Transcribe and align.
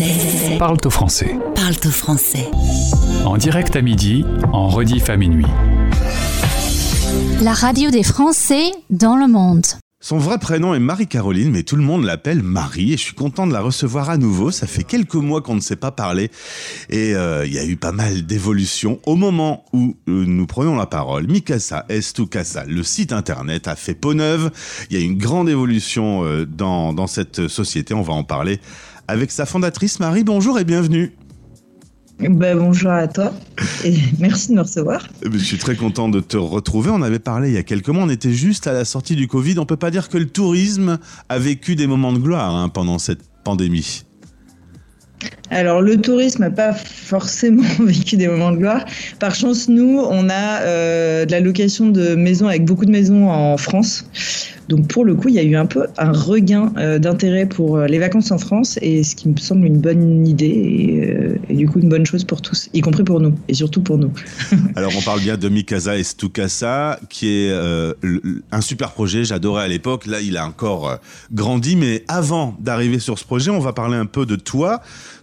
français. 0.00 0.56
Parle-toi 0.58 0.90
français. 0.90 1.38
Parle-toi 1.54 1.90
français. 1.90 2.50
En 3.24 3.36
direct 3.36 3.76
à 3.76 3.82
midi, 3.82 4.24
en 4.52 4.68
rediff 4.68 5.10
à 5.10 5.16
minuit. 5.16 5.46
La 7.42 7.52
radio 7.52 7.90
des 7.90 8.02
Français 8.02 8.70
dans 8.88 9.16
le 9.16 9.26
monde. 9.26 9.66
Son 10.02 10.16
vrai 10.16 10.38
prénom 10.38 10.72
est 10.72 10.78
Marie-Caroline, 10.78 11.50
mais 11.50 11.62
tout 11.62 11.76
le 11.76 11.82
monde 11.82 12.04
l'appelle 12.04 12.42
Marie 12.42 12.94
et 12.94 12.96
je 12.96 13.02
suis 13.02 13.14
content 13.14 13.46
de 13.46 13.52
la 13.52 13.60
recevoir 13.60 14.08
à 14.08 14.16
nouveau. 14.16 14.50
Ça 14.50 14.66
fait 14.66 14.84
quelques 14.84 15.14
mois 15.16 15.42
qu'on 15.42 15.56
ne 15.56 15.60
s'est 15.60 15.76
pas 15.76 15.90
parlé 15.90 16.30
et 16.88 17.14
euh, 17.14 17.44
il 17.44 17.52
y 17.52 17.58
a 17.58 17.66
eu 17.66 17.76
pas 17.76 17.92
mal 17.92 18.24
d'évolutions. 18.24 18.98
Au 19.04 19.14
moment 19.14 19.66
où 19.74 19.98
euh, 20.08 20.24
nous 20.26 20.46
prenons 20.46 20.76
la 20.76 20.86
parole, 20.86 21.26
Mikasa 21.26 21.84
Estukasa, 21.90 22.64
le 22.64 22.82
site 22.82 23.12
internet, 23.12 23.68
a 23.68 23.76
fait 23.76 23.92
peau 23.92 24.14
neuve. 24.14 24.50
Il 24.88 24.98
y 24.98 25.02
a 25.02 25.04
une 25.04 25.18
grande 25.18 25.50
évolution 25.50 26.24
euh, 26.24 26.46
dans, 26.46 26.94
dans 26.94 27.06
cette 27.06 27.48
société. 27.48 27.92
On 27.92 28.00
va 28.00 28.14
en 28.14 28.24
parler 28.24 28.58
avec 29.10 29.32
sa 29.32 29.44
fondatrice 29.44 29.98
Marie. 29.98 30.22
Bonjour 30.22 30.58
et 30.60 30.64
bienvenue. 30.64 31.12
Ben, 32.20 32.56
bonjour 32.56 32.92
à 32.92 33.08
toi 33.08 33.32
et 33.84 33.96
merci 34.18 34.50
de 34.50 34.54
me 34.54 34.60
recevoir. 34.60 35.08
Je 35.24 35.38
suis 35.38 35.58
très 35.58 35.74
content 35.74 36.08
de 36.08 36.20
te 36.20 36.36
retrouver. 36.36 36.90
On 36.90 37.02
avait 37.02 37.18
parlé 37.18 37.48
il 37.48 37.54
y 37.54 37.58
a 37.58 37.62
quelques 37.62 37.88
mois, 37.88 38.04
on 38.04 38.08
était 38.08 38.32
juste 38.32 38.66
à 38.66 38.72
la 38.72 38.84
sortie 38.84 39.16
du 39.16 39.26
Covid. 39.26 39.58
On 39.58 39.66
peut 39.66 39.76
pas 39.76 39.90
dire 39.90 40.08
que 40.10 40.18
le 40.18 40.28
tourisme 40.28 40.98
a 41.28 41.38
vécu 41.38 41.74
des 41.74 41.86
moments 41.86 42.12
de 42.12 42.18
gloire 42.18 42.54
hein, 42.54 42.68
pendant 42.68 42.98
cette 42.98 43.22
pandémie. 43.42 44.04
Alors 45.50 45.82
le 45.82 46.00
tourisme 46.00 46.42
n'a 46.42 46.50
pas 46.50 46.72
forcément 46.72 47.64
vécu 47.80 48.16
des 48.16 48.28
moments 48.28 48.52
de 48.52 48.58
gloire. 48.58 48.84
Par 49.18 49.34
chance, 49.34 49.68
nous, 49.68 49.98
on 49.98 50.28
a 50.28 50.60
euh, 50.62 51.26
de 51.26 51.32
la 51.32 51.40
location 51.40 51.88
de 51.88 52.14
maisons 52.14 52.46
avec 52.46 52.64
beaucoup 52.64 52.84
de 52.84 52.90
maisons 52.90 53.28
en 53.28 53.56
France. 53.56 54.04
Donc 54.68 54.86
pour 54.86 55.04
le 55.04 55.16
coup, 55.16 55.28
il 55.28 55.34
y 55.34 55.40
a 55.40 55.42
eu 55.42 55.56
un 55.56 55.66
peu 55.66 55.86
un 55.98 56.12
regain 56.12 56.72
euh, 56.76 57.00
d'intérêt 57.00 57.46
pour 57.46 57.76
euh, 57.76 57.86
les 57.86 57.98
vacances 57.98 58.30
en 58.30 58.38
France 58.38 58.78
et 58.80 59.02
ce 59.02 59.16
qui 59.16 59.28
me 59.28 59.36
semble 59.36 59.66
une 59.66 59.78
bonne 59.78 60.24
idée 60.24 60.46
et, 60.46 61.52
et, 61.52 61.56
du 61.56 61.68
coup 61.68 61.80
une 61.80 61.88
bonne 61.88 62.06
chose 62.06 62.22
pour 62.22 62.40
tous, 62.40 62.68
y 62.72 62.80
compris 62.80 63.02
pour 63.02 63.18
nous 63.18 63.34
et 63.48 63.54
surtout 63.54 63.82
pour 63.82 63.98
nous. 63.98 64.12
Alors 64.76 64.92
on 64.96 65.02
parle 65.02 65.20
bien 65.20 65.36
de 65.36 65.48
Mikasa 65.48 65.98
Estukasa 65.98 67.00
qui 67.08 67.28
est 67.28 67.52
un 68.52 68.60
super 68.60 68.92
projet, 68.92 69.24
j'adorais 69.24 69.64
à 69.64 69.68
l'époque, 69.68 70.06
là 70.06 70.20
il 70.20 70.36
a 70.36 70.46
encore 70.46 70.98
grandi 71.32 71.74
mais 71.74 72.04
avant 72.06 72.54
d'arriver 72.60 73.00
sur 73.00 73.18
ce 73.18 73.24
projet, 73.24 73.50
on 73.50 73.58
va 73.58 73.72
parler 73.72 73.96
un 73.96 74.06
peu 74.06 74.24
de 74.24 74.36
toi. 74.36 74.80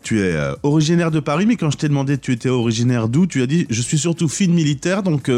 Tu 0.08 0.22
es 0.22 0.38
originaire 0.64 1.12
de 1.12 1.20
Paris 1.20 1.46
mais 1.46 1.58
quand 1.58 1.70
je 1.70 1.76
t'ai 1.76 1.90
demandé 1.90 2.18
tu 2.18 2.32
étais 2.32 2.48
originaire 2.48 3.10
d'où, 3.10 3.28
tu 3.28 3.42
as 3.42 3.46
dit 3.46 3.68
je 3.70 3.82
suis 3.82 3.98
surtout 3.98 4.30
fille 4.30 4.48
militaire 4.48 5.04
donc 5.04 5.30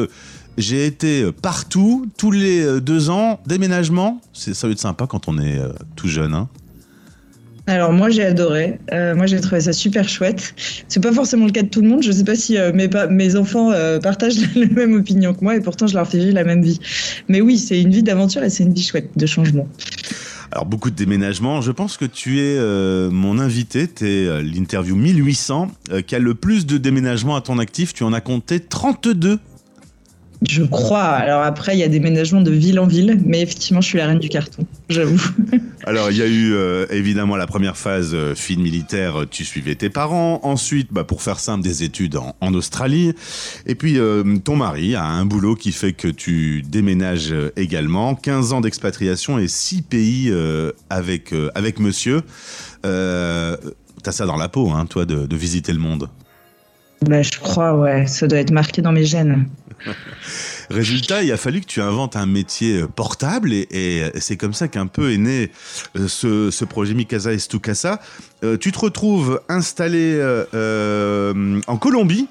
j'ai 0.60 0.86
été 0.86 1.32
partout, 1.32 2.06
tous 2.20 2.30
les 2.30 2.80
deux 2.80 3.10
ans, 3.10 3.40
déménagement. 3.48 4.22
Ça 4.32 4.68
va 4.68 4.72
être 4.72 4.80
sympa 4.80 5.08
quand 5.08 5.28
on 5.28 5.40
est 5.40 5.60
tout 5.96 6.08
jeune. 6.08 6.36
Hein 6.36 6.50
alors 7.70 7.94
moi 7.94 8.10
j'ai 8.10 8.24
adoré, 8.24 8.80
euh, 8.92 9.16
moi 9.16 9.28
j'ai 9.28 9.40
trouvé 9.40 9.62
ça 9.62 9.74
super 9.74 10.10
chouette. 10.10 10.56
C'est 10.88 11.02
pas 11.04 11.12
forcément 11.12 11.46
le 11.46 11.52
cas 11.52 11.62
de 11.62 11.68
tout 11.68 11.82
le 11.82 11.88
monde. 11.88 12.02
Je 12.02 12.12
sais 12.12 12.24
pas 12.24 12.36
si 12.36 12.58
euh, 12.58 12.72
mes, 12.74 13.36
enfants 13.36 13.72
euh, 13.72 14.00
partagent 14.00 14.40
la 14.56 14.66
même 14.66 14.96
opinion 14.96 15.34
que 15.36 15.44
moi 15.44 15.56
et 15.56 15.62
pourtant 15.62 15.86
je 15.86 15.94
leur 15.94 16.08
fais 16.08 16.18
vivre 16.18 16.34
la 16.34 16.44
même 16.44 16.64
vie. 16.64 16.80
Mais 17.28 17.42
oui, 17.42 17.58
c'est 17.60 17.80
une 17.80 17.92
vie 17.92 18.02
d'aventure 18.02 18.44
et 18.44 18.50
c'est 18.50 18.64
une 18.64 18.74
vie 18.74 18.84
chouette 18.84 19.12
de 19.16 19.26
changement. 19.28 19.68
Alors 20.52 20.66
beaucoup 20.66 20.90
de 20.90 20.96
déménagements. 20.96 21.62
Je 21.62 21.72
pense 21.72 21.98
que 21.98 22.06
tu 22.06 22.40
es 22.40 22.58
euh, 22.58 23.12
mon 23.12 23.40
invité. 23.40 23.88
Tu 23.88 24.08
es 24.08 24.28
euh, 24.28 24.42
l'interview 24.42 24.96
1800 24.96 25.72
qui 26.06 26.16
a 26.16 26.20
le 26.20 26.36
plus 26.36 26.66
de 26.66 26.78
déménagements 26.78 27.36
à 27.36 27.42
ton 27.42 27.60
actif. 27.60 27.94
Tu 27.94 28.04
en 28.04 28.14
as 28.14 28.22
compté 28.22 28.60
32 28.60 29.40
je 30.48 30.64
crois. 30.64 31.04
Alors 31.04 31.42
après, 31.42 31.76
il 31.76 31.80
y 31.80 31.84
a 31.84 31.90
des 31.90 32.00
ménagements 32.00 32.42
de 32.42 32.52
ville 32.52 32.80
en 32.80 32.88
ville, 32.88 33.20
mais 33.26 33.42
effectivement, 33.42 33.82
je 33.82 33.88
suis 33.88 33.98
la 33.98 34.08
reine 34.08 34.20
du 34.20 34.30
carton, 34.30 34.66
j'avoue. 34.88 35.22
Alors, 35.84 36.12
il 36.12 36.18
y 36.18 36.22
a 36.22 36.28
eu 36.28 36.54
euh, 36.54 36.86
évidemment 36.92 37.36
la 37.36 37.48
première 37.48 37.76
phase 37.76 38.12
euh, 38.14 38.36
militaire, 38.58 39.26
tu 39.30 39.44
suivais 39.44 39.76
tes 39.76 39.90
parents. 39.90 40.40
Ensuite, 40.44 40.94
bah, 40.94 41.04
pour 41.04 41.22
faire 41.22 41.40
simple, 41.40 41.64
des 41.64 41.84
études 41.84 42.18
en, 42.18 42.54
Australie. 42.54 43.14
Et 43.66 43.76
puis, 43.76 44.00
euh, 44.00 44.38
ton 44.44 44.56
mari 44.56 44.96
a 44.96 45.04
un 45.04 45.26
boulot 45.26 45.56
qui 45.56 45.72
fait 45.72 45.94
que 45.94 46.08
tu 46.08 46.62
déménages 46.62 47.34
également. 47.56 48.16
15 48.16 48.54
ans 48.54 48.62
d'expatriation 48.62 49.40
et 49.40 49.48
6 49.48 49.82
pays 49.84 50.34
avec, 50.90 51.34
avec 51.54 51.80
monsieur. 51.80 52.22
T'as 52.82 54.12
ça 54.12 54.26
dans 54.26 54.38
la 54.38 54.50
peau, 54.50 54.72
hein, 54.72 54.86
toi, 54.86 55.06
de 55.06 55.36
visiter 55.36 55.74
le 55.74 55.80
monde. 55.80 56.10
Bah, 57.02 57.22
je 57.22 57.40
crois, 57.40 57.74
ouais. 57.76 58.08
Ça 58.08 58.28
doit 58.28 58.40
être 58.40 58.52
marqué 58.52 58.82
dans 58.82 58.92
mes 58.92 59.06
gènes. 59.06 59.48
Résultat, 60.70 61.24
il 61.24 61.32
a 61.32 61.38
fallu 61.38 61.62
que 61.62 61.66
tu 61.66 61.82
inventes 61.82 62.16
un 62.16 62.26
métier 62.26 62.84
portable 62.96 63.54
et, 63.54 63.66
et 63.72 64.20
c'est 64.20 64.38
comme 64.38 64.54
ça 64.54 64.68
qu'un 64.68 64.86
peu 64.86 65.12
est 65.12 65.18
né 65.18 65.52
ce, 65.96 66.52
ce 66.52 66.66
projet 66.66 66.94
Mikasa 66.94 67.34
Estukasa. 67.34 68.00
Euh, 68.44 68.58
tu 68.58 68.72
te 68.72 68.80
retrouves 68.80 69.42
installé 69.50 70.16
euh, 70.16 70.46
euh, 70.54 71.60
en 71.68 71.78
Colombie. 71.78 72.28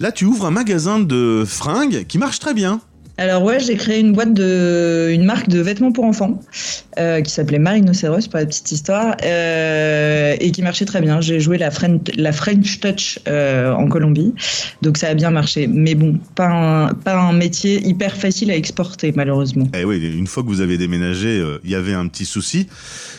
Là, 0.00 0.12
tu 0.12 0.24
ouvres 0.24 0.46
un 0.46 0.50
magasin 0.50 0.98
de 0.98 1.44
fringues 1.46 2.04
qui 2.06 2.18
marche 2.18 2.38
très 2.38 2.54
bien. 2.54 2.80
Alors 3.18 3.42
ouais, 3.42 3.58
j'ai 3.58 3.74
créé 3.74 3.98
une 3.98 4.12
boîte 4.12 4.32
de, 4.32 5.08
une 5.10 5.24
marque 5.24 5.48
de 5.48 5.58
vêtements 5.58 5.90
pour 5.90 6.04
enfants 6.04 6.38
euh, 6.98 7.20
qui 7.20 7.32
s'appelait 7.32 7.58
Marinoceros, 7.58 8.28
pour 8.30 8.38
la 8.38 8.46
petite 8.46 8.70
histoire, 8.70 9.16
euh, 9.24 10.36
et 10.38 10.52
qui 10.52 10.62
marchait 10.62 10.84
très 10.84 11.00
bien. 11.00 11.20
J'ai 11.20 11.40
joué 11.40 11.58
la 11.58 11.72
French, 11.72 12.78
Touch 12.80 13.18
euh, 13.26 13.72
en 13.72 13.88
Colombie, 13.88 14.34
donc 14.82 14.98
ça 14.98 15.08
a 15.08 15.14
bien 15.14 15.30
marché. 15.30 15.66
Mais 15.66 15.96
bon, 15.96 16.20
pas 16.36 16.46
un, 16.46 16.94
pas 16.94 17.18
un 17.18 17.32
métier 17.32 17.84
hyper 17.84 18.16
facile 18.16 18.52
à 18.52 18.56
exporter 18.56 19.12
malheureusement. 19.16 19.66
Eh 19.74 19.84
oui, 19.84 19.98
une 19.98 20.28
fois 20.28 20.44
que 20.44 20.48
vous 20.48 20.60
avez 20.60 20.78
déménagé, 20.78 21.44
il 21.64 21.70
y 21.70 21.74
avait 21.74 21.94
un 21.94 22.06
petit 22.06 22.24
souci, 22.24 22.68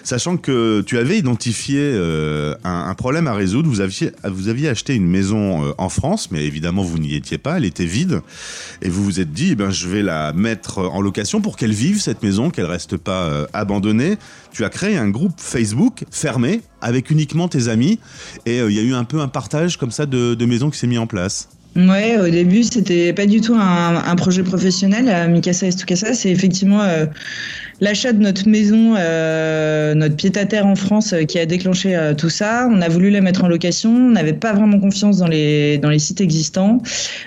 sachant 0.06 0.38
que 0.38 0.80
tu 0.80 0.98
avais 0.98 1.18
identifié 1.18 1.94
un, 2.64 2.88
un, 2.88 2.96
problème 2.96 3.28
à 3.28 3.34
résoudre. 3.34 3.68
Vous 3.68 3.82
aviez, 3.82 4.12
vous 4.24 4.48
aviez 4.48 4.70
acheté 4.70 4.96
une 4.96 5.08
maison 5.08 5.74
en 5.78 5.90
France, 5.90 6.32
mais 6.32 6.46
évidemment 6.46 6.84
vous 6.84 7.00
n'y 7.00 7.16
étiez 7.16 7.38
pas, 7.38 7.58
elle 7.58 7.66
était 7.66 7.86
vide, 7.86 8.22
et 8.82 8.88
vous 8.88 9.04
vous 9.04 9.20
êtes 9.20 9.34
dit, 9.34 9.50
eh 9.52 9.56
ben 9.56 9.72
je 9.72 9.89
vais 9.90 10.02
la 10.02 10.34
mettre 10.34 10.80
en 10.80 11.02
location 11.02 11.42
pour 11.42 11.58
qu'elle 11.58 11.74
vive 11.74 12.00
cette 12.00 12.24
maison, 12.24 12.50
qu'elle 12.50 12.66
reste 12.66 12.98
pas 12.98 13.24
euh, 13.24 13.46
abandonnée. 13.54 14.18
Tu 14.52 14.64
as 14.64 14.70
créé 14.70 14.98
un 14.98 15.10
groupe 15.10 15.34
Facebook 15.38 16.06
fermé 16.12 16.62
avec 16.82 17.12
uniquement 17.12 17.48
tes 17.48 17.68
amis 17.68 18.00
et 18.46 18.58
il 18.58 18.62
euh, 18.62 18.72
y 18.72 18.80
a 18.80 18.84
eu 18.84 18.94
un 18.94 19.04
peu 19.04 19.20
un 19.20 19.28
partage 19.28 19.78
comme 19.78 19.92
ça 19.92 20.06
de, 20.06 20.34
de 20.34 20.46
maisons 20.46 20.70
qui 20.70 20.80
s'est 20.80 20.88
mis 20.88 20.98
en 20.98 21.08
place. 21.08 21.50
Ouais, 21.76 22.18
au 22.18 22.30
début, 22.30 22.64
c'était 22.64 23.14
pas 23.14 23.26
du 23.26 23.42
tout 23.42 23.56
un, 23.56 24.16
projet 24.16 24.44
professionnel. 24.44 25.08
À 25.08 25.28
Mikasa 25.28 25.68
Estukasa, 25.68 26.14
c'est 26.14 26.30
effectivement 26.30 26.82
euh, 26.82 27.06
l'achat 27.82 28.14
de 28.14 28.20
notre 28.20 28.48
maison, 28.48 28.96
euh, 28.98 29.94
notre 29.94 30.16
pied-à-terre 30.16 30.66
en 30.66 30.76
France 30.76 31.14
euh, 31.14 31.24
qui 31.24 31.40
a 31.40 31.46
déclenché 31.46 31.96
euh, 31.96 32.14
tout 32.14 32.30
ça. 32.30 32.68
On 32.72 32.82
a 32.82 32.90
voulu 32.90 33.10
la 33.10 33.22
mettre 33.22 33.44
en 33.44 33.48
location. 33.48 33.92
On 33.92 34.12
n'avait 34.12 34.34
pas 34.34 34.54
vraiment 34.54 34.80
confiance 34.80 35.18
dans 35.18 35.28
les, 35.28 35.78
dans 35.78 35.90
les 35.90 36.00
sites 36.00 36.22
existants. 36.22 36.82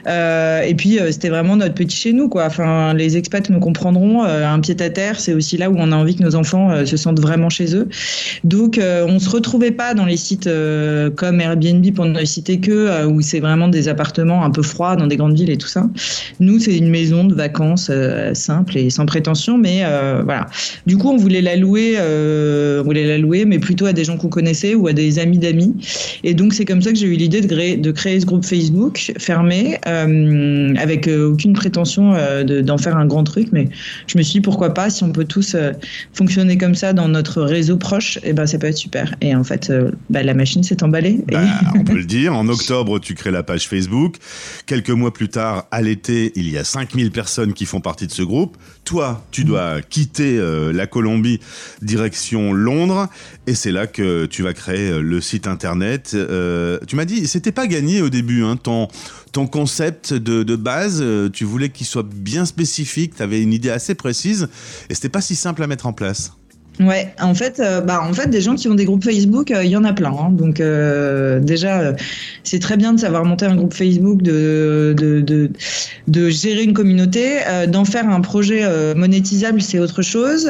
Euh, 0.07 0.63
et 0.63 0.75
puis, 0.75 0.99
c'était 1.11 1.29
vraiment 1.29 1.57
notre 1.57 1.75
petit 1.75 1.97
chez 1.97 2.13
nous, 2.13 2.29
quoi. 2.29 2.47
Enfin, 2.47 2.95
les 2.95 3.17
expats 3.17 3.49
me 3.51 3.59
comprendront. 3.59 4.23
un 4.25 4.61
pied-à-terre, 4.61 5.21
c'est 5.21 5.35
aussi 5.35 5.57
là 5.57 5.71
où 5.71 5.77
on 5.79 5.93
a 5.93 5.97
envie 5.97 6.17
que 6.17 6.23
nos 6.23 6.35
enfants 6.35 6.85
se 6.85 6.97
sentent 6.97 7.21
vraiment 7.21 7.49
chez 7.49 7.75
eux. 7.75 7.89
Donc, 8.45 8.79
on 8.81 9.19
se 9.19 9.31
retrouvait 9.31 9.71
pas 9.71 9.95
dans 9.95 10.05
les 10.05 10.17
sites 10.17 10.49
comme 11.17 11.41
Airbnb 11.41 11.95
pour 11.95 12.05
ne 12.05 12.25
citer 12.25 12.61
que, 12.61 13.07
où 13.07 13.21
c'est 13.21 13.41
vraiment 13.41 13.69
des 13.69 13.89
appartements 13.89 14.45
un 14.45 14.51
peu 14.51 14.63
froid 14.63 14.97
dans 14.97 15.07
des 15.07 15.17
grandes 15.17 15.37
villes 15.37 15.51
et 15.51 15.59
tout 15.59 15.69
ça. 15.69 15.89
Nous, 16.41 16.59
c'est 16.59 16.77
une 16.77 16.91
maison 16.91 17.25
de 17.25 17.35
vacances 17.35 17.91
simple 18.35 18.79
et 18.79 18.91
sans 18.91 19.07
prétention, 19.07 19.59
mais 19.59 19.83
euh, 19.85 20.23
voilà. 20.43 20.51
Du 20.87 20.97
coup, 20.97 21.11
on 21.11 21.17
voulait 21.17 21.43
la 21.43 21.57
louer, 21.57 21.95
euh, 21.97 22.81
on 22.81 22.85
voulait 22.85 23.07
la 23.07 23.19
louer, 23.19 23.45
mais 23.45 23.59
plutôt 23.59 23.87
à 23.87 23.93
des 23.93 24.05
gens 24.05 24.17
qu'on 24.17 24.29
connaissait 24.29 24.75
ou 24.75 24.87
à 24.87 24.93
des 24.93 25.19
amis 25.19 25.39
d'amis. 25.39 25.75
Et 26.25 26.35
donc, 26.35 26.55
c'est 26.55 26.65
comme 26.65 26.83
ça 26.83 26.91
que 26.91 26.97
j'ai 26.97 27.07
eu 27.07 27.17
l'idée 27.17 27.41
de 27.41 27.47
créer, 27.47 27.77
de 27.77 27.91
créer 27.91 28.21
ce 28.21 28.27
groupe 28.27 28.45
Facebook 28.45 29.13
fermé, 29.19 29.79
euh, 29.87 30.75
avec 30.77 31.09
aucune 31.09 31.53
prétention 31.53 32.15
d'en 32.45 32.79
faire 32.79 32.97
un 32.97 33.07
grand 33.07 33.25
truc, 33.25 33.49
mais 33.53 33.69
je 34.07 34.19
me 34.19 34.23
suis 34.23 34.35
dit 34.35 34.41
pourquoi 34.41 34.75
pas, 34.75 34.91
si 34.91 35.03
on 35.05 35.13
peut 35.13 35.25
tous 35.25 35.57
fonctionner 36.13 36.57
comme 36.59 36.75
ça 36.75 36.93
dans 36.93 37.09
notre 37.09 37.43
réseau 37.43 37.77
proche, 37.77 38.19
et 38.19 38.29
eh 38.29 38.33
ben 38.33 38.47
ça 38.47 38.59
peut 38.59 38.67
être 38.67 38.77
super. 38.77 39.15
Et 39.21 39.35
en 39.35 39.45
fait, 39.45 39.73
bah, 40.11 40.23
la 40.23 40.35
machine 40.35 40.63
s'est 40.63 40.83
emballée. 40.83 41.21
Bah, 41.31 41.43
on 41.75 41.85
peut 41.85 41.97
le 41.97 42.05
dire. 42.05 42.35
En 42.35 42.49
octobre, 42.49 42.99
tu 42.99 43.15
crées 43.15 43.31
la 43.31 43.43
page 43.43 43.69
Facebook. 43.69 44.17
Quelques 44.67 44.91
mois 44.91 45.13
plus 45.13 45.29
tard, 45.29 45.67
à 45.71 45.83
l'été, 45.83 46.33
il 46.37 46.51
y 46.51 46.59
a 46.59 46.65
5000 46.65 47.11
personnes 47.11 47.53
qui 47.53 47.67
font 47.67 47.81
partie 47.81 48.07
de 48.07 48.13
ce 48.13 48.23
groupe. 48.23 48.57
Toi, 48.85 49.25
tu 49.31 49.45
dois 49.45 49.81
quitter 49.83 50.32
euh, 50.39 50.73
la 50.73 50.87
Colombie, 50.87 51.41
direction 51.81 52.53
Londres, 52.53 53.09
et 53.47 53.55
c'est 53.55 53.73
là 53.73 53.87
que 53.87 54.27
tu 54.27 54.43
vas 54.43 54.53
créer 54.53 55.01
le 55.01 55.21
site 55.21 55.47
internet. 55.47 56.13
Euh, 56.15 56.79
tu 56.87 56.97
m'as 56.97 57.05
dit, 57.05 57.27
c'était 57.27 57.53
pas 57.53 57.67
gagné 57.67 58.03
au 58.03 58.11
début, 58.11 58.43
hein, 58.43 58.57
ton, 58.57 58.89
ton 59.33 59.47
concept 59.47 60.13
de, 60.13 60.43
de 60.43 60.57
base, 60.57 61.01
euh, 61.03 61.29
tu 61.29 61.45
voulais 61.45 61.71
qu'il 61.71 61.87
soit 61.87 62.07
bien 62.07 62.45
spécifique, 62.45 63.17
tu 63.17 63.23
avais 63.23 63.43
une 63.43 63.53
idée 63.53 63.71
assez 63.71 63.95
précise, 63.95 64.49
et 64.91 64.95
c'était 64.95 65.09
pas 65.09 65.21
si 65.21 65.35
simple 65.35 65.63
à 65.63 65.67
mettre 65.67 65.87
en 65.87 65.93
place. 65.93 66.33
Ouais, 66.81 67.13
en 67.21 67.35
fait, 67.35 67.61
euh, 67.61 67.83
bah, 67.83 68.03
en 68.03 68.15
fait, 68.15 68.31
des 68.31 68.41
gens 68.41 68.55
qui 68.55 68.67
ont 68.67 68.75
des 68.75 68.87
groupes 68.87 69.05
Facebook, 69.05 69.53
il 69.63 69.69
y 69.69 69.77
en 69.77 69.85
a 69.85 69.93
plein. 69.93 70.11
Hein. 70.11 70.31
Donc, 70.31 70.63
déjà, 71.45 71.95
c'est 72.45 72.59
très 72.59 72.77
bien 72.77 72.95
de 72.95 73.01
savoir 73.01 73.25
monter 73.25 73.45
un 73.45 73.57
groupe 73.57 73.75
Facebook, 73.75 74.23
de, 74.23 74.95
de, 74.97 75.21
de, 75.21 75.51
de 76.09 76.31
gérer 76.31 76.63
une 76.63 76.73
communauté, 76.73 77.39
d'en 77.69 77.85
faire 77.85 78.09
un 78.09 78.21
projet 78.21 78.67
monétisable, 78.95 79.61
c'est 79.61 79.79
autre 79.79 80.03
chose. 80.03 80.49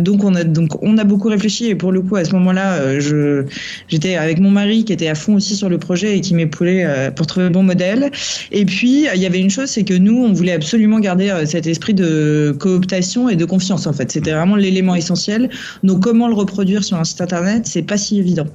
donc, 0.00 0.22
on 0.22 0.34
a, 0.34 0.44
donc, 0.44 0.82
on 0.82 0.98
a 0.98 1.04
beaucoup 1.04 1.28
réfléchi 1.28 1.66
et 1.66 1.74
pour 1.74 1.92
le 1.92 2.02
coup, 2.02 2.16
à 2.16 2.24
ce 2.24 2.32
moment-là, 2.32 3.00
je, 3.00 3.44
j'étais 3.88 4.16
avec 4.16 4.38
mon 4.38 4.50
mari 4.50 4.84
qui 4.84 4.92
était 4.92 5.08
à 5.08 5.14
fond 5.14 5.36
aussi 5.36 5.56
sur 5.56 5.68
le 5.70 5.78
projet 5.78 6.18
et 6.18 6.20
qui 6.20 6.34
m'épaulait 6.34 7.10
pour 7.16 7.26
trouver 7.26 7.46
le 7.46 7.52
bon 7.52 7.62
modèle. 7.62 8.10
Et 8.50 8.66
puis, 8.66 9.06
il 9.12 9.20
y 9.20 9.26
avait 9.26 9.40
une 9.40 9.50
chose, 9.50 9.70
c'est 9.70 9.84
que 9.84 9.94
nous, 9.94 10.24
on 10.24 10.32
voulait 10.32 10.52
absolument 10.52 11.00
garder 11.00 11.32
cet 11.46 11.66
esprit 11.66 11.94
de 11.94 12.54
cooptation 12.58 13.30
et 13.30 13.36
de 13.36 13.44
confiance, 13.46 13.86
en 13.86 13.92
fait. 13.94 14.12
C'était 14.12 14.32
vraiment 14.32 14.56
l'élément 14.56 14.94
essentiel 14.94 15.21
donc 15.82 16.00
comment 16.00 16.28
le 16.28 16.34
reproduire 16.34 16.84
sur 16.84 16.96
un 16.96 17.04
site 17.04 17.20
internet, 17.20 17.66
c'est 17.66 17.82
pas 17.82 17.96
si 17.96 18.18
évident. 18.18 18.46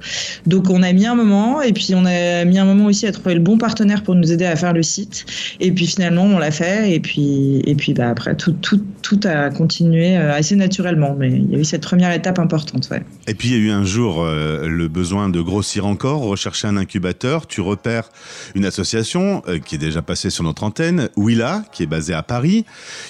Donc 0.46 0.70
on 0.70 0.82
a 0.82 0.92
mis 0.92 1.06
un 1.06 1.14
moment 1.14 1.62
et 1.62 1.72
puis 1.72 1.94
on 1.94 2.04
a 2.04 2.44
mis 2.44 2.58
un 2.58 2.64
moment 2.64 2.86
aussi 2.86 3.06
à 3.06 3.12
trouver 3.12 3.34
le 3.34 3.40
bon 3.40 3.58
partenaire 3.58 4.02
pour 4.02 4.14
nous 4.14 4.32
aider 4.32 4.44
à 4.44 4.56
faire 4.56 4.72
le 4.72 4.82
site. 4.82 5.26
Et 5.60 5.72
puis 5.72 5.86
finalement 5.86 6.24
on 6.24 6.38
l'a 6.38 6.50
fait 6.50 6.92
et 6.92 7.00
puis 7.00 7.62
et 7.66 7.74
puis 7.74 7.94
bah 7.94 8.08
après 8.08 8.36
tout 8.36 8.52
tout 8.52 8.80
tout 9.02 9.20
a 9.24 9.50
continué 9.50 10.16
euh, 10.16 10.34
assez 10.34 10.56
naturellement. 10.56 11.14
Mais 11.18 11.30
il 11.30 11.50
y 11.50 11.54
a 11.54 11.58
eu 11.58 11.64
cette 11.64 11.82
première 11.82 12.12
étape 12.12 12.38
importante, 12.38 12.88
ouais. 12.90 13.02
Et 13.26 13.34
puis 13.34 13.48
il 13.48 13.52
y 13.52 13.56
a 13.56 13.58
eu 13.58 13.70
un 13.70 13.84
jour 13.84 14.22
euh, 14.22 14.66
le 14.66 14.88
besoin 14.88 15.28
de 15.28 15.40
grossir 15.40 15.86
encore, 15.86 16.22
rechercher 16.22 16.68
un 16.68 16.76
incubateur. 16.76 17.46
Tu 17.46 17.60
repères 17.60 18.10
une 18.54 18.64
association 18.64 19.42
euh, 19.48 19.58
qui 19.58 19.76
est 19.76 19.78
déjà 19.78 20.02
passée 20.02 20.30
sur 20.30 20.44
notre 20.44 20.64
antenne, 20.64 21.08
Willa, 21.16 21.64
qui 21.72 21.82
est 21.82 21.86
basée 21.86 22.14
à 22.14 22.22
Paris. 22.22 22.64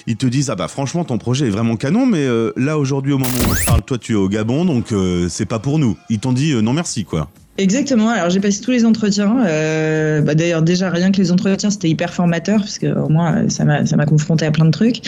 Ils 0.07 0.17
te 0.17 0.25
disent 0.25 0.49
ah 0.49 0.55
bah 0.55 0.67
franchement 0.67 1.03
ton 1.03 1.17
projet 1.17 1.47
est 1.47 1.51
vraiment 1.51 1.75
canon, 1.75 2.05
mais 2.05 2.27
là 2.55 2.77
aujourd'hui 2.77 3.13
au 3.13 3.17
moment 3.17 3.37
où 3.47 3.48
parle, 3.65 3.81
toi 3.83 3.97
tu 3.97 4.13
es 4.13 4.15
au 4.15 4.29
Gabon, 4.29 4.65
donc 4.65 4.91
euh, 4.91 5.27
c'est 5.29 5.45
pas 5.45 5.59
pour 5.59 5.79
nous. 5.79 5.97
Ils 6.09 6.19
t'ont 6.19 6.33
dit 6.33 6.51
euh, 6.51 6.61
non 6.61 6.73
merci 6.73 7.05
quoi. 7.05 7.29
Exactement. 7.59 8.07
Alors 8.07 8.29
j'ai 8.29 8.39
passé 8.39 8.61
tous 8.61 8.71
les 8.71 8.85
entretiens. 8.85 9.45
Euh, 9.45 10.21
bah, 10.21 10.33
D'ailleurs 10.33 10.61
déjà 10.61 10.89
rien 10.89 11.11
que 11.11 11.17
les 11.17 11.29
entretiens 11.29 11.69
c'était 11.69 11.89
hyper 11.89 12.13
formateur 12.13 12.59
parce 12.61 12.79
que 12.79 12.87
au 12.87 13.09
moins 13.09 13.49
ça 13.49 13.65
m'a 13.65 13.85
ça 13.85 13.97
m'a 13.97 14.05
confronté 14.05 14.45
à 14.45 14.51
plein 14.51 14.63
de 14.63 14.71
trucs. 14.71 15.01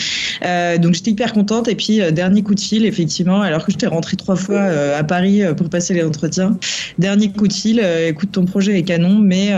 Euh, 0.44 0.76
donc 0.76 0.92
j'étais 0.92 1.12
hyper 1.12 1.32
contente 1.32 1.68
et 1.68 1.74
puis 1.74 2.02
euh, 2.02 2.10
dernier 2.10 2.42
coup 2.42 2.54
de 2.54 2.60
fil 2.60 2.84
effectivement 2.84 3.40
alors 3.40 3.64
que 3.64 3.72
j'étais 3.72 3.86
rentrée 3.86 4.18
trois 4.18 4.36
fois 4.36 4.58
euh, 4.58 4.98
à 4.98 5.02
Paris 5.02 5.40
pour 5.56 5.70
passer 5.70 5.94
les 5.94 6.04
entretiens. 6.04 6.58
Dernier 6.98 7.32
coup 7.32 7.48
de 7.48 7.52
fil. 7.54 7.80
écoute 7.80 8.32
ton 8.32 8.44
projet 8.44 8.78
est 8.78 8.82
canon 8.82 9.18
mais 9.18 9.52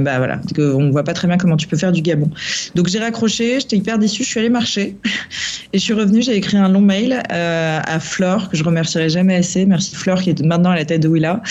bah 0.00 0.18
voilà 0.18 0.40
on 0.58 0.90
voit 0.90 1.04
pas 1.04 1.14
très 1.14 1.26
bien 1.26 1.36
comment 1.36 1.56
tu 1.56 1.66
peux 1.66 1.76
faire 1.76 1.90
du 1.90 2.00
Gabon. 2.00 2.30
Donc 2.76 2.86
j'ai 2.86 3.00
raccroché. 3.00 3.58
J'étais 3.58 3.76
hyper 3.76 3.98
déçue. 3.98 4.22
Je 4.22 4.28
suis 4.28 4.38
allée 4.38 4.50
marcher 4.50 4.96
et 5.72 5.78
je 5.78 5.82
suis 5.82 5.94
revenue. 5.94 6.22
J'ai 6.22 6.36
écrit 6.36 6.58
un 6.58 6.68
long 6.68 6.80
mail 6.80 7.22
à 7.28 7.98
Flore 7.98 8.50
que 8.50 8.56
je 8.56 8.62
remercierai 8.62 9.08
jamais 9.08 9.34
assez. 9.34 9.66
Merci 9.66 9.96
Flore 9.96 10.22
qui 10.22 10.30
est 10.30 10.40
maintenant 10.44 10.70
à 10.70 10.76
la 10.76 10.84
tête 10.84 11.02
de 11.02 11.08
Willa 11.08 11.42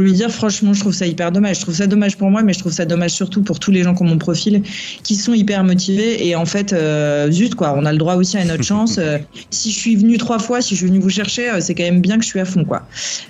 lui 0.00 0.12
dire 0.12 0.30
franchement, 0.30 0.72
je 0.72 0.80
trouve 0.80 0.94
ça 0.94 1.06
hyper 1.06 1.32
dommage. 1.32 1.56
Je 1.56 1.62
trouve 1.62 1.74
ça 1.74 1.86
dommage 1.86 2.16
pour 2.16 2.30
moi, 2.30 2.42
mais 2.42 2.52
je 2.52 2.58
trouve 2.58 2.72
ça 2.72 2.84
dommage 2.84 3.12
surtout 3.12 3.42
pour 3.42 3.58
tous 3.58 3.70
les 3.70 3.82
gens 3.82 3.94
qui 3.94 4.02
ont 4.02 4.06
mon 4.06 4.18
profil, 4.18 4.62
qui 5.02 5.16
sont 5.16 5.34
hyper 5.34 5.64
motivés. 5.64 6.26
Et 6.26 6.36
en 6.36 6.46
fait, 6.46 6.72
euh, 6.72 7.30
zut, 7.30 7.54
quoi, 7.54 7.74
on 7.76 7.84
a 7.84 7.92
le 7.92 7.98
droit 7.98 8.14
aussi 8.14 8.36
à 8.36 8.44
notre 8.44 8.64
chance. 8.64 8.98
Euh, 8.98 9.18
si 9.50 9.70
je 9.70 9.78
suis 9.78 9.96
venue 9.96 10.18
trois 10.18 10.38
fois, 10.38 10.60
si 10.60 10.74
je 10.74 10.80
suis 10.80 10.86
venue 10.86 11.00
vous 11.00 11.10
chercher, 11.10 11.50
euh, 11.50 11.60
c'est 11.60 11.74
quand 11.74 11.84
même 11.84 12.00
bien 12.00 12.18
que 12.18 12.24
je 12.24 12.28
suis 12.28 12.40
à 12.40 12.44
fond, 12.44 12.64
quoi. 12.64 12.86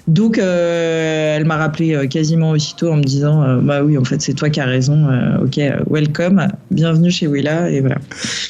Donc, 0.09 0.39
elle 1.45 1.49
m'a 1.49 1.59
rappelé 1.59 2.09
quasiment 2.09 2.53
aussitôt 2.53 2.91
en 2.91 2.97
me 2.97 3.03
disant, 3.03 3.61
bah 3.61 3.83
oui, 3.85 3.99
en 3.99 4.05
fait, 4.05 4.23
c'est 4.23 4.33
toi 4.33 4.49
qui 4.49 4.61
as 4.61 4.65
raison. 4.65 5.09
ok, 5.43 5.61
welcome, 5.91 6.49
bienvenue 6.71 7.11
chez 7.11 7.27
Willa, 7.27 7.71
et 7.71 7.81
voilà. 7.81 7.99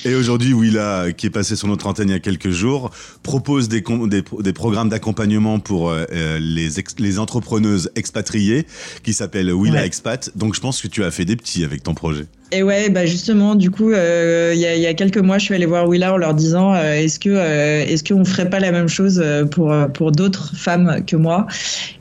Et 0.05 0.15
aujourd'hui, 0.15 0.53
Willa, 0.53 1.07
qui 1.11 1.27
est 1.27 1.31
passé 1.31 1.57
sur 1.57 1.67
notre 1.67 1.89
antenne 1.89 2.09
il 2.09 2.13
y 2.13 2.15
a 2.15 2.21
quelques 2.21 2.51
jours, 2.51 2.93
propose 3.25 3.69
des, 3.69 3.83
des, 4.07 4.23
des 4.41 4.53
programmes 4.53 4.91
d'accompagnement 4.91 5.59
pour 5.59 5.93
les, 5.93 6.69
les 6.99 7.19
entrepreneuses 7.19 7.91
expatrié 7.97 8.65
qui 9.03 9.13
s'appelle 9.13 9.53
Willa 9.53 9.85
Expat. 9.85 10.31
Donc 10.37 10.55
je 10.55 10.61
pense 10.61 10.81
que 10.81 10.87
tu 10.87 11.03
as 11.03 11.11
fait 11.11 11.25
des 11.25 11.35
petits 11.35 11.65
avec 11.65 11.83
ton 11.83 11.95
projet. 11.95 12.27
Et 12.53 12.63
ouais, 12.63 12.91
bah 12.91 13.07
justement, 13.07 13.55
du 13.55 13.71
coup, 13.71 13.91
euh, 13.91 14.53
il 14.55 14.61
y, 14.61 14.67
a, 14.67 14.77
y, 14.77 14.87
a 14.87 14.95
quelques 14.95 15.19
mois, 15.19 15.39
je 15.39 15.45
suis 15.47 15.55
allée 15.55 15.67
voir 15.67 15.89
Willa 15.89 16.13
en 16.13 16.19
leur 16.19 16.35
disant 16.35 16.75
euh, 16.75 16.95
est-ce 16.95 17.19
que 17.19 17.31
euh, 17.31 17.85
est-ce 17.85 18.05
qu'on 18.05 18.25
ferait 18.25 18.51
pas 18.51 18.61
la 18.61 18.71
même 18.71 18.87
chose 18.87 19.25
pour 19.51 19.75
pour 19.95 20.13
d'autres 20.13 20.55
femmes 20.55 21.03
que 21.07 21.17
moi? 21.17 21.47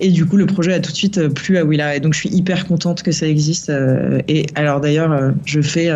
Et 0.01 0.09
du 0.09 0.25
coup, 0.25 0.35
le 0.35 0.45
projet 0.45 0.73
a 0.73 0.79
tout 0.79 0.91
de 0.91 0.97
suite 0.97 1.27
plu 1.29 1.57
à 1.57 1.63
Willa. 1.63 1.95
Et 1.95 2.01
donc, 2.01 2.13
je 2.13 2.19
suis 2.19 2.29
hyper 2.29 2.67
contente 2.67 3.03
que 3.03 3.11
ça 3.11 3.25
existe. 3.25 3.71
et 4.27 4.45
alors, 4.55 4.81
d'ailleurs, 4.81 5.33
je 5.45 5.61
fais 5.61 5.89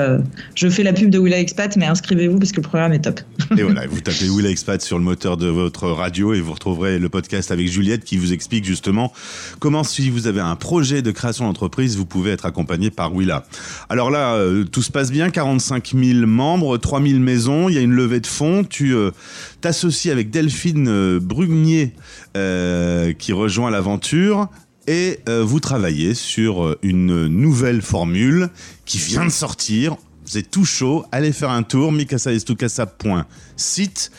je 0.56 0.70
fais 0.70 0.84
la 0.84 0.94
pub 0.94 1.10
de 1.10 1.20
Willa 1.20 1.40
Expat, 1.40 1.76
mais 1.76 1.86
inscrivez-vous 1.86 2.40
parce 2.40 2.52
que 2.52 2.58
le 2.58 2.68
programme 2.68 2.94
est 2.94 3.04
top. 3.04 3.20
et 3.58 3.64
voilà, 3.64 3.86
vous 3.90 4.00
tapez 4.00 4.30
Willa 4.30 4.50
Expat 4.50 4.82
sur 4.82 4.98
le 4.98 5.04
moteur 5.04 5.36
de 5.38 5.48
votre 5.48 5.88
radio 5.90 6.34
et 6.34 6.40
vous 6.40 6.54
retrouverez 6.54 7.00
le 7.00 7.10
podcast 7.10 7.52
avec 7.52 7.68
Juliette 7.68 8.06
qui 8.06 8.18
vous 8.18 8.32
explique 8.32 8.64
justement 8.64 9.12
comment, 9.60 9.84
si 9.84 10.10
vous 10.10 10.26
avez 10.26 10.42
un 10.42 10.56
projet 10.56 11.02
de 11.02 11.12
création 11.12 11.46
d'entreprise, 11.46 11.98
vous 11.98 12.06
pouvez 12.06 12.32
être 12.32 12.46
accompagné 12.46 12.90
par 12.90 13.14
Willa. 13.14 13.46
Alors 13.90 14.10
là 14.10 14.37
euh, 14.38 14.64
tout 14.64 14.82
se 14.82 14.92
passe 14.92 15.12
bien, 15.12 15.30
45 15.30 15.94
000 15.96 16.26
membres, 16.28 16.78
3 16.78 17.02
000 17.02 17.20
maisons, 17.20 17.68
il 17.70 17.76
y 17.76 17.78
a 17.78 17.82
une 17.82 17.94
levée 17.94 18.20
de 18.20 18.28
fonds. 18.28 18.64
Tu 18.64 18.96
euh, 18.96 19.12
t'associes 19.62 20.12
avec 20.12 20.30
Delphine 20.30 20.88
euh, 20.88 21.20
Brugnier 21.20 21.94
qui 23.18 23.34
rejoint 23.34 23.72
l'aventure 23.72 24.48
et 24.86 25.22
vous 25.28 25.60
travaillez 25.60 26.14
sur 26.14 26.78
une 26.84 27.26
nouvelle 27.26 27.82
formule 27.82 28.50
qui 28.86 29.00
vient 29.00 29.26
de 29.26 29.32
sortir. 29.32 29.96
C'est 30.24 30.52
tout 30.52 30.66
chaud. 30.66 31.04
Allez 31.12 31.32
faire 31.32 31.50
un 31.50 31.64
tour, 31.64 31.92
mikasaestukasa.site. 31.92 34.12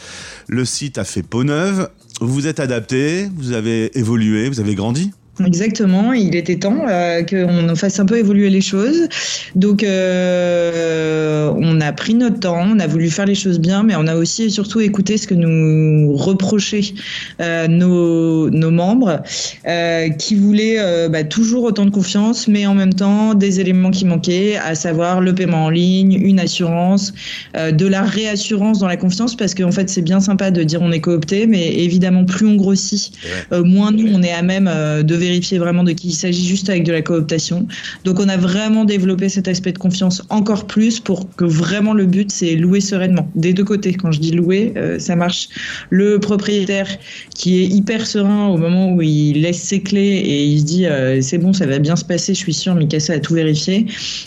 Le 0.49 0.64
site 0.64 0.99
a 0.99 1.05
fait 1.05 1.23
peau 1.23 1.44
neuve. 1.44 1.88
Vous 2.21 2.49
êtes 2.49 2.59
adapté, 2.59 3.29
vous 3.37 3.53
avez 3.53 3.97
évolué, 3.97 4.49
vous 4.49 4.59
avez 4.59 4.75
grandi 4.75 5.12
Exactement, 5.44 6.12
il 6.12 6.35
était 6.35 6.56
temps 6.56 6.85
euh, 6.88 7.23
qu'on 7.23 7.75
fasse 7.76 8.00
un 8.00 8.06
peu 8.06 8.19
évoluer 8.19 8.50
les 8.50 8.61
choses. 8.61 9.08
Donc, 9.55 9.82
euh, 9.82 11.52
on 11.56 11.81
a 11.81 11.93
pris 11.93 12.14
notre 12.14 12.40
temps, 12.40 12.67
on 12.69 12.79
a 12.81 12.87
voulu 12.87 13.08
faire 13.08 13.26
les 13.26 13.35
choses 13.35 13.61
bien, 13.61 13.85
mais 13.85 13.94
on 13.96 14.06
a 14.06 14.17
aussi 14.17 14.44
et 14.44 14.50
surtout 14.50 14.81
écouté 14.81 15.17
ce 15.17 15.26
que 15.26 15.35
nous 15.35 16.17
reprochaient 16.17 16.93
euh, 17.40 17.69
nos, 17.69 18.50
nos, 18.50 18.70
membres, 18.70 19.23
euh, 19.67 20.08
qui 20.11 20.35
voulaient 20.35 20.76
euh, 20.79 21.08
bah, 21.08 21.25
toujours 21.25 21.64
autant 21.64 21.85
de 21.85 21.90
confiance, 21.90 22.49
mais 22.49 22.67
en 22.67 22.75
même 22.75 22.94
temps 22.94 23.35
des 23.35 23.61
éléments 23.61 23.90
qui 23.90 24.05
manquaient, 24.05 24.56
à 24.56 24.75
savoir 24.75 25.20
le 25.20 25.35
paiement 25.35 25.67
en 25.67 25.70
ligne, 25.70 26.14
une 26.14 26.40
assurance, 26.40 27.12
euh, 27.56 27.70
de 27.70 27.87
la 27.87 28.02
réassurance 28.02 28.81
dans 28.81 28.88
la 28.88 28.96
confiance, 28.96 29.37
parce 29.37 29.55
qu'en 29.55 29.73
fait, 29.73 29.88
c'est 29.88 30.02
bien 30.02 30.20
sympa 30.20 30.50
de 30.50 30.62
dire 30.64 30.82
on 30.82 30.90
est 30.90 31.00
coopté, 31.00 31.46
mais 31.46 31.75
évidemment, 31.75 32.25
plus 32.25 32.46
on 32.46 32.56
grossit, 32.56 33.12
moins 33.52 33.93
nous, 33.93 34.08
on 34.12 34.23
est 34.23 34.32
à 34.32 34.43
même 34.43 34.70
de 35.02 35.14
vérifier 35.14 35.28
vérifier 35.29 35.59
vraiment 35.59 35.85
de 35.85 35.93
qui 35.93 36.09
il 36.09 36.15
s'agit 36.15 36.47
juste 36.47 36.69
avec 36.71 36.85
de 36.85 36.93
la 36.93 37.03
cooptation. 37.03 37.67
Donc 38.05 38.19
on 38.19 38.29
a 38.29 38.37
vraiment 38.37 38.85
développé 38.85 39.29
cet 39.29 39.47
aspect 39.49 39.73
de 39.73 39.79
confiance 39.79 40.23
encore 40.31 40.67
plus 40.67 41.01
pour 41.01 41.29
que 41.37 41.45
vraiment 41.45 41.93
le 41.93 42.07
but 42.07 42.31
c'est 42.33 42.55
louer 42.57 42.81
sereinement 42.81 43.31
des 43.35 43.53
deux 43.53 43.65
côtés. 43.65 43.93
Quand 43.95 44.13
je 44.13 44.21
dis 44.21 44.33
louer, 44.33 44.73
euh, 44.77 44.99
ça 44.99 45.17
marche. 45.17 45.49
Le 45.91 46.19
propriétaire 46.19 46.89
qui 47.35 47.59
est 47.61 47.67
hyper 47.67 48.07
serein 48.07 48.49
au 48.49 48.57
moment 48.57 48.93
où 48.93 49.03
il 49.03 49.43
laisse 49.43 49.61
ses 49.61 49.81
clés 49.81 50.23
et 50.33 50.45
il 50.45 50.61
se 50.61 50.65
dit 50.65 50.87
euh, 50.87 51.21
c'est 51.21 51.39
bon, 51.39 51.53
ça 51.53 51.67
va 51.67 51.79
bien 51.79 51.97
se 51.97 52.05
passer, 52.05 52.35
je 52.35 52.38
suis 52.38 52.55
sûr, 52.55 52.75
Mikasa 52.75 53.14
a 53.14 53.19
tout 53.19 53.35
vérifié. 53.35 53.87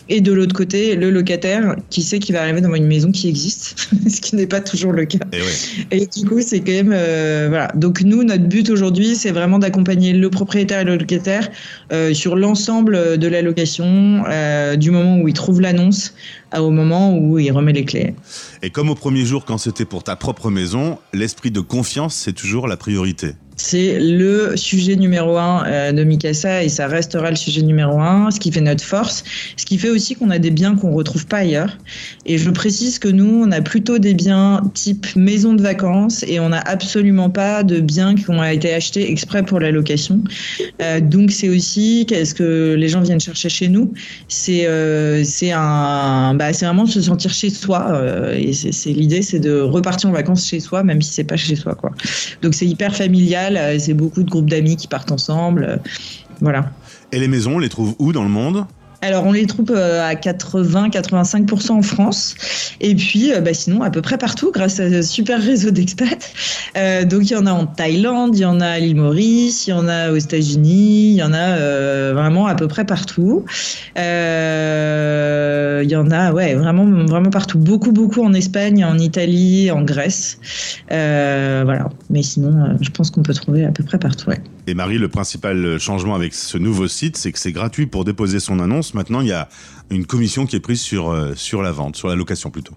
Et 0.10 0.22
de 0.22 0.32
l'autre 0.32 0.56
côté, 0.56 0.96
le 0.96 1.10
locataire 1.10 1.76
qui 1.90 2.02
sait 2.02 2.20
qu'il 2.20 2.36
va 2.36 2.42
arriver 2.42 2.62
dans 2.62 2.74
une 2.74 2.88
maison 2.88 3.12
qui 3.12 3.28
existe, 3.28 3.90
ce 4.08 4.22
qui 4.22 4.36
n'est 4.36 4.48
pas 4.48 4.62
toujours 4.62 4.94
le 4.94 5.06
cas. 5.06 5.26
Et, 5.92 6.08
du 6.08 6.26
coup, 6.26 6.42
c'est 6.42 6.60
quand 6.60 6.72
même 6.72 6.94
euh, 6.94 7.48
voilà. 7.50 7.70
Donc 7.76 8.02
nous, 8.02 8.24
notre 8.24 8.46
but 8.46 8.70
aujourd'hui, 8.70 9.16
c'est 9.16 9.32
vraiment 9.32 9.60
d'accompagner 9.60 10.14
le 10.14 10.30
propriétaire 10.30 10.82
et 10.82 10.86
le 10.86 10.91
locataire 10.96 11.50
euh, 11.92 12.14
sur 12.14 12.36
l'ensemble 12.36 13.18
de 13.18 13.28
la 13.28 13.42
location, 13.42 14.24
euh, 14.28 14.76
du 14.76 14.92
moment 14.92 15.18
où 15.18 15.28
il 15.28 15.34
trouve 15.34 15.62
l'annonce 15.62 16.14
au 16.60 16.70
moment 16.70 17.18
où 17.18 17.40
il 17.40 17.52
remet 17.52 17.74
les 17.74 17.86
clés. 17.86 18.14
Et 18.62 18.70
comme 18.70 18.90
au 18.90 18.96
premier 18.96 19.26
jour, 19.26 19.46
quand 19.46 19.58
c'était 19.58 19.86
pour 19.86 20.04
ta 20.04 20.16
propre 20.16 20.50
maison, 20.50 20.98
l'esprit 21.14 21.52
de 21.52 21.62
confiance, 21.62 22.16
c'est 22.16 22.34
toujours 22.34 22.68
la 22.68 22.78
priorité. 22.78 23.36
C'est 23.64 24.00
le 24.00 24.58
sujet 24.58 24.96
numéro 24.96 25.38
un 25.38 25.64
euh, 25.68 25.92
de 25.92 26.04
Mikasa 26.04 26.64
et 26.64 26.70
ça 26.70 26.88
restera 26.88 27.30
le 27.30 27.36
sujet 27.36 27.62
numéro 27.62 28.00
un, 28.00 28.32
ce 28.32 28.40
qui 28.40 28.52
fait 28.52 28.62
notre 28.62 28.84
force, 28.84 29.24
ce 29.56 29.66
qui 29.66 29.78
fait 29.78 29.90
aussi 29.90 30.16
qu'on 30.16 30.32
a 30.32 30.40
des 30.40 30.50
biens 30.50 30.76
qu'on 30.76 30.92
retrouve 30.92 31.28
pas 31.28 31.38
ailleurs. 31.38 31.78
Et 32.26 32.40
je 32.40 32.50
précise 32.50 32.98
que 32.98 33.08
nous, 33.08 33.44
on 33.46 33.52
a 33.52 33.62
plutôt 33.62 34.00
des 34.00 34.16
biens 34.16 34.62
type 34.74 35.16
maison 35.16 35.54
de 35.54 35.62
vacances 35.62 36.24
et 36.28 36.40
on 36.40 36.50
n'a 36.50 36.62
absolument 36.62 37.30
pas 37.30 37.62
de 37.64 37.80
biens 37.82 38.16
qui 38.16 38.30
ont 38.32 38.44
été 38.44 38.74
achetés 38.74 39.12
exprès 39.12 39.44
pour 39.44 39.60
la 39.60 39.70
location. 39.70 40.24
Euh, 40.82 41.00
donc 41.00 41.32
c'est 41.32 41.50
aussi 41.50 42.06
qu'est-ce 42.08 42.34
que 42.34 42.74
les 42.76 42.90
gens 42.90 43.02
viennent 43.02 43.22
chercher 43.22 43.50
chez 43.50 43.68
nous? 43.68 43.94
C'est 44.28 44.66
euh, 44.66 45.24
c'est 45.24 45.52
un, 45.52 46.34
bah, 46.42 46.54
c'est 46.54 46.66
vraiment 46.66 46.86
de 46.86 46.90
se 46.90 47.02
sentir 47.02 47.32
chez 47.32 47.50
soi. 47.50 48.02
et 48.34 48.54
c'est 48.54 48.92
l'idée, 48.92 49.22
c'est 49.22 49.40
de 49.40 49.62
repartir 49.62 50.10
en 50.10 50.14
vacances 50.14 50.48
chez 50.48 50.60
soi, 50.60 50.84
même 50.84 51.02
si 51.02 51.14
c'est 51.14 51.24
pas 51.24 51.38
chez 51.38 51.56
soi, 51.56 51.76
quoi. 51.76 51.92
Donc 52.42 52.54
c'est 52.56 52.66
hyper 52.66 52.96
familial 52.96 53.58
euh, 53.58 53.80
c'est 53.80 53.94
beaucoup 53.94 54.24
de 54.24 54.30
groupes 54.30 54.50
d'amis 54.50 54.76
qui 54.76 54.88
partent 54.88 55.12
ensemble. 55.12 55.64
Euh, 55.64 55.78
voilà. 56.40 56.72
Et 57.12 57.20
les 57.20 57.28
maisons, 57.28 57.56
on 57.56 57.60
les 57.60 57.70
trouve 57.70 57.96
où 58.00 58.14
dans 58.14 58.24
le 58.24 58.30
monde? 58.30 58.66
Alors, 59.04 59.26
on 59.26 59.32
les 59.32 59.48
trouve 59.48 59.72
euh, 59.72 60.08
à 60.08 60.14
80-85% 60.14 61.72
en 61.72 61.82
France. 61.82 62.36
Et 62.82 62.94
puis, 62.94 63.34
euh, 63.34 63.42
bah, 63.42 63.54
sinon, 63.54 63.82
à 63.82 63.90
peu 63.90 64.02
près 64.02 64.20
partout, 64.20 64.52
grâce 64.54 64.80
à 64.80 64.84
un 64.84 65.02
super 65.02 65.42
réseau 65.42 65.72
d'expats. 65.72 66.32
Euh, 66.78 67.04
donc, 67.04 67.24
il 67.24 67.34
y 67.34 67.36
en 67.36 67.48
a 67.48 67.52
en 67.52 67.66
Thaïlande, 67.66 68.38
il 68.38 68.42
y 68.42 68.46
en 68.46 68.60
a 68.60 68.68
à 68.68 68.80
l'île 68.80 68.98
Maurice, 68.98 69.66
il 69.66 69.72
y 69.72 69.74
en 69.74 69.88
a 69.88 70.12
aux 70.12 70.18
États-Unis, 70.18 71.14
il 71.14 71.16
y 71.16 71.24
en 71.24 71.34
a 71.34 71.58
vraiment 72.14 72.46
à 72.46 72.54
peu 72.56 72.68
près 72.68 72.86
partout. 72.86 73.44
il 73.96 74.02
y 75.90 75.96
en 75.96 76.12
a, 76.12 76.32
ouais, 76.32 76.54
vraiment, 76.54 76.86
vraiment 77.08 77.32
partout. 77.32 77.58
Beaucoup, 77.58 77.92
beaucoup 77.92 78.24
en 78.24 78.34
Espagne, 78.34 78.86
en 78.86 79.00
Italie, 79.00 79.72
en 79.72 79.82
Grèce. 79.82 80.38
voilà. 80.90 81.90
Mais 82.12 82.22
sinon, 82.22 82.78
je 82.80 82.90
pense 82.92 83.10
qu'on 83.10 83.24
peut 83.24 83.34
trouver 83.34 83.66
à 83.66 83.72
peu 83.72 83.84
près 83.84 83.98
partout, 83.98 84.30
ouais. 84.30 84.42
Et 84.68 84.74
Marie, 84.74 84.98
le 84.98 85.10
principal 85.10 85.80
changement 85.80 86.16
avec 86.16 86.34
ce 86.34 86.58
nouveau 86.58 86.88
site, 86.88 87.18
c'est 87.18 87.32
que 87.32 87.40
c'est 87.40 87.52
gratuit 87.52 87.88
pour 87.88 88.06
déposer 88.06 88.40
son 88.40 88.60
annonce. 88.60 88.94
Maintenant, 88.94 89.22
il 89.22 89.28
y 89.28 89.34
a 89.34 89.50
une 89.90 90.06
commission 90.06 90.46
qui 90.46 90.56
est 90.56 90.60
prise 90.60 90.82
sur, 90.82 91.10
euh, 91.10 91.34
la 91.54 91.72
vente, 91.72 91.96
sur 91.96 92.08
la 92.08 92.16
location 92.16 92.52
plutôt. 92.52 92.74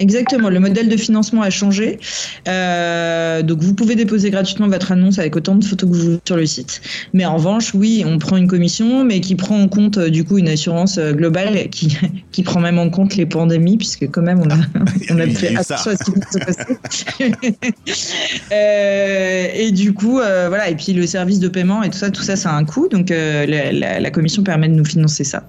Exactement, 0.00 0.48
le 0.48 0.58
modèle 0.58 0.88
de 0.88 0.96
financement 0.96 1.42
a 1.42 1.50
changé. 1.50 2.00
Euh, 2.48 3.42
donc 3.42 3.60
vous 3.60 3.74
pouvez 3.74 3.94
déposer 3.94 4.30
gratuitement 4.30 4.66
votre 4.68 4.90
annonce 4.90 5.20
avec 5.20 5.36
autant 5.36 5.54
de 5.54 5.64
photos 5.64 5.88
que 5.88 5.94
vous 5.94 6.02
voulez 6.02 6.20
sur 6.24 6.36
le 6.36 6.46
site. 6.46 6.82
Mais 7.12 7.24
en 7.24 7.36
revanche, 7.36 7.74
oui, 7.74 8.04
on 8.04 8.18
prend 8.18 8.36
une 8.36 8.48
commission, 8.48 9.04
mais 9.04 9.20
qui 9.20 9.36
prend 9.36 9.60
en 9.60 9.68
compte 9.68 9.98
euh, 9.98 10.10
du 10.10 10.24
coup 10.24 10.38
une 10.38 10.48
assurance 10.48 10.98
euh, 10.98 11.12
globale 11.12 11.68
qui, 11.70 11.96
qui 12.32 12.42
prend 12.42 12.60
même 12.60 12.78
en 12.78 12.90
compte 12.90 13.14
les 13.14 13.26
pandémies, 13.26 13.76
puisque 13.76 14.10
quand 14.10 14.22
même 14.22 14.40
on 14.40 14.50
a, 14.50 14.56
on 15.10 15.18
a 15.20 15.28
fait 15.28 15.56
attention 15.56 15.92
à 15.92 15.96
ce 15.96 16.04
qui 16.04 16.10
peut 16.10 16.20
se 16.32 16.38
passer. 16.38 16.78
euh, 18.52 19.48
et 19.54 19.70
du 19.70 19.92
coup, 19.92 20.18
euh, 20.18 20.48
voilà, 20.48 20.70
et 20.70 20.74
puis 20.74 20.92
le 20.92 21.06
service 21.06 21.38
de 21.38 21.48
paiement 21.48 21.84
et 21.84 21.90
tout 21.90 21.98
ça, 21.98 22.10
tout 22.10 22.22
ça, 22.22 22.34
ça 22.34 22.50
a 22.50 22.54
un 22.56 22.64
coût. 22.64 22.88
Donc 22.88 23.12
euh, 23.12 23.46
la, 23.46 23.70
la, 23.70 24.00
la 24.00 24.10
commission 24.10 24.42
permet 24.42 24.68
de 24.68 24.74
nous 24.74 24.84
financer 24.84 25.22
ça. 25.22 25.44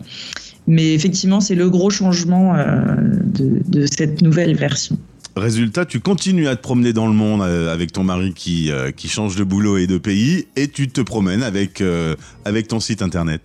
Mais 0.68 0.94
effectivement, 0.94 1.42
c'est 1.42 1.56
le 1.56 1.70
gros 1.70 1.90
changement 1.90 2.56
euh, 2.56 2.86
de, 3.24 3.62
de, 3.68 3.86
cette 3.86 4.22
nouvelle 4.22 4.56
version. 4.56 4.98
Résultat, 5.36 5.86
tu 5.86 6.00
continues 6.00 6.48
à 6.48 6.56
te 6.56 6.62
promener 6.62 6.94
dans 6.94 7.08
le 7.08 7.14
monde 7.14 7.42
euh, 7.42 7.74
avec 7.74 7.92
ton 7.92 8.06
mari 8.06 8.34
qui, 8.34 8.72
euh, 8.72 8.92
qui 8.92 9.10
change 9.10 9.36
de 9.36 9.44
boulot 9.44 9.78
et 9.78 9.86
de 9.86 9.98
pays, 9.98 10.48
et 10.56 10.70
tu 10.70 10.88
te 10.88 11.02
promènes 11.02 11.44
avec, 11.44 11.82
euh, 11.82 12.16
avec 12.46 12.70
ton 12.70 12.80
site 12.80 13.02
internet. 13.02 13.42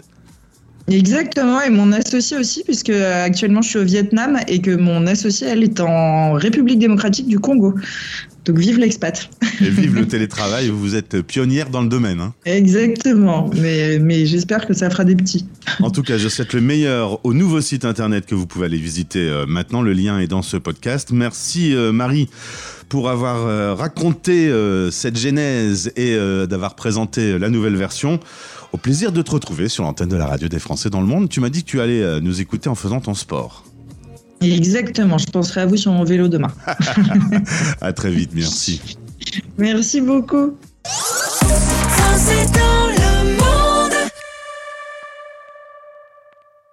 Exactement, 0.87 1.61
et 1.61 1.71
mon 1.71 1.91
associé 1.91 2.37
aussi, 2.37 2.63
puisque 2.63 2.91
actuellement 2.91 3.61
je 3.61 3.71
suis 3.71 3.79
au 3.79 3.85
Vietnam 3.85 4.39
et 4.47 4.61
que 4.61 4.75
mon 4.75 5.07
associé, 5.07 5.49
elle 5.49 5.65
est 5.65 5.81
en 5.81 6.33
République 6.33 6.79
démocratique 6.79 7.27
du 7.27 7.41
Congo. 7.41 7.75
Donc 8.45 8.59
vive 8.59 8.79
l'expat. 8.79 9.29
Et 9.61 9.69
vive 9.69 9.95
le 9.95 10.07
télétravail, 10.09 10.69
vous 10.69 10.95
êtes 10.95 11.21
pionnière 11.23 11.71
dans 11.71 11.83
le 11.83 11.89
domaine. 11.89 12.21
Hein. 12.21 12.35
Exactement, 12.47 13.51
mais, 13.57 13.99
mais 13.99 14.27
j'espère 14.27 14.67
que 14.67 14.75
ça 14.75 14.89
fera 14.91 15.05
des 15.05 15.17
petits. 15.17 15.47
En 15.81 15.91
tout 15.91 16.03
cas, 16.03 16.19
je 16.19 16.29
souhaite 16.29 16.53
le 16.53 16.61
meilleur 16.61 17.25
au 17.25 17.35
nouveau 17.35 17.61
site 17.61 17.85
internet 17.85 18.27
que 18.27 18.35
vous 18.35 18.47
pouvez 18.47 18.67
aller 18.67 18.79
visiter 18.79 19.29
euh, 19.29 19.47
maintenant. 19.47 19.83
Le 19.83 19.93
lien 19.93 20.19
est 20.19 20.27
dans 20.27 20.43
ce 20.43 20.57
podcast. 20.57 21.11
Merci 21.13 21.75
euh, 21.75 21.93
Marie 21.93 22.29
pour 22.89 23.09
avoir 23.09 23.47
euh, 23.47 23.75
raconté 23.75 24.51
cette 24.91 25.17
genèse 25.17 25.93
et 25.95 26.17
d'avoir 26.49 26.75
présenté 26.75 27.39
la 27.39 27.49
nouvelle 27.49 27.77
version. 27.77 28.19
Au 28.73 28.79
plaisir 28.79 29.13
de 29.13 29.23
te 29.23 29.31
retrouver 29.31 29.69
sur 29.69 29.85
l'antenne 29.85 30.09
de 30.09 30.17
la 30.17 30.27
radio 30.27 30.49
des 30.49 30.59
Français 30.59 30.91
dans 30.91 31.01
le 31.01 31.07
monde. 31.07 31.29
Tu 31.29 31.41
m'as 31.41 31.51
dit 31.51 31.63
que 31.63 31.69
tu 31.69 31.81
allais 31.81 32.21
nous 32.21 32.41
écouter 32.41 32.69
en 32.69 32.75
faisant 32.75 33.01
ton 33.01 33.15
sport. 33.15 33.65
Exactement, 34.41 35.19
je 35.19 35.27
penserai 35.27 35.63
à 35.63 35.67
vous 35.67 35.77
sur 35.77 35.93
mon 35.93 36.05
vélo 36.05 36.29
demain. 36.29 36.53
à 37.81 37.93
très 37.93 38.11
vite, 38.11 38.31
merci. 38.35 38.81
Merci 39.59 40.01
beaucoup. 40.01 40.57